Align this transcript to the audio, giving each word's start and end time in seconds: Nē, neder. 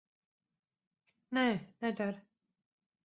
Nē, 1.39 1.45
neder. 1.85 2.13